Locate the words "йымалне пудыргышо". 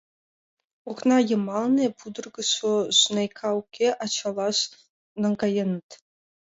1.29-2.73